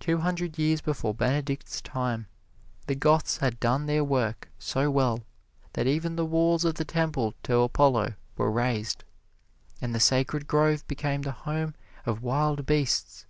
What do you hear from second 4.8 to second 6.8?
well that even the walls of